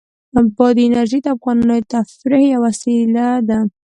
بادي 0.57 0.83
انرژي 0.87 1.19
د 1.23 1.27
افغانانو 1.35 1.75
د 1.81 1.89
تفریح 1.93 2.45
یوه 2.53 2.61
وسیله 2.65 3.25
ده. 3.47 3.59